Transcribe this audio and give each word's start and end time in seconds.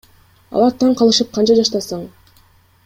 Алар 0.55 0.73
таң 0.83 0.95
калышып 1.03 1.31
Канча 1.37 1.59
жаштасың? 1.61 2.05